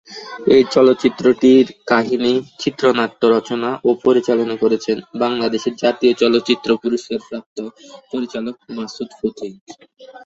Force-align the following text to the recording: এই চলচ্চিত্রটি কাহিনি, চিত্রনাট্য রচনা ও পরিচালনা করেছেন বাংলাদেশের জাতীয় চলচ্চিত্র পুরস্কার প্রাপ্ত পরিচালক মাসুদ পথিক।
এই 0.55 0.63
চলচ্চিত্রটি 0.75 1.51
কাহিনি, 1.91 2.33
চিত্রনাট্য 2.61 3.21
রচনা 3.27 3.69
ও 3.83 3.89
পরিচালনা 4.05 4.55
করেছেন 4.63 4.97
বাংলাদেশের 5.23 5.73
জাতীয় 5.83 6.13
চলচ্চিত্র 6.21 6.69
পুরস্কার 6.83 7.19
প্রাপ্ত 7.27 7.57
পরিচালক 8.11 8.55
মাসুদ 8.75 9.09
পথিক। 9.19 9.53